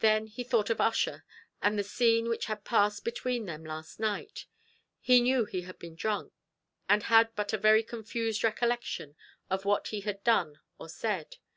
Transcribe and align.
Then 0.00 0.26
he 0.26 0.42
thought 0.42 0.68
of 0.68 0.80
Ussher, 0.80 1.24
and 1.62 1.78
the 1.78 1.84
scene 1.84 2.28
which 2.28 2.46
had 2.46 2.64
passed 2.64 3.04
between 3.04 3.46
them 3.46 3.64
last 3.64 4.00
night; 4.00 4.46
he 4.98 5.20
knew 5.20 5.44
he 5.44 5.60
had 5.60 5.78
been 5.78 5.94
drunk, 5.94 6.32
and 6.88 7.04
had 7.04 7.32
but 7.36 7.52
a 7.52 7.56
very 7.56 7.84
confused 7.84 8.42
recollection 8.42 9.14
of 9.48 9.64
what 9.64 9.88
he 9.94 10.00
had 10.00 10.24
done 10.24 10.58
or 10.80 10.88
said. 10.88 11.36